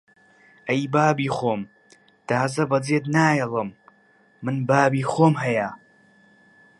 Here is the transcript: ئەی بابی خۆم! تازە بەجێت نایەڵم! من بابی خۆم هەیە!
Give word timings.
ئەی 0.69 0.83
بابی 0.93 1.33
خۆم! 1.37 1.61
تازە 2.27 2.63
بەجێت 2.71 3.05
نایەڵم! 3.15 3.69
من 4.43 4.57
بابی 4.69 5.07
خۆم 5.11 5.33
هەیە! 5.43 5.69